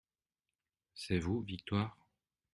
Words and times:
C’est 0.95 1.19
vous 1.19 1.41
Victoire? 1.41 1.95